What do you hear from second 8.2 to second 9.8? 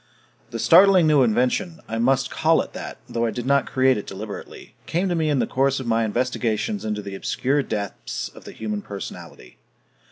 of the human personality.